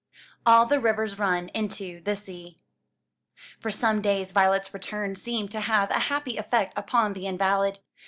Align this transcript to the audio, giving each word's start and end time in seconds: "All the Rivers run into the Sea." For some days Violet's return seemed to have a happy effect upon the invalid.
"All 0.47 0.65
the 0.65 0.79
Rivers 0.79 1.19
run 1.19 1.49
into 1.49 2.01
the 2.01 2.15
Sea." 2.15 2.57
For 3.59 3.69
some 3.69 4.01
days 4.01 4.31
Violet's 4.31 4.73
return 4.73 5.13
seemed 5.13 5.51
to 5.51 5.59
have 5.59 5.91
a 5.91 5.99
happy 6.09 6.37
effect 6.37 6.73
upon 6.75 7.13
the 7.13 7.27
invalid. 7.27 7.77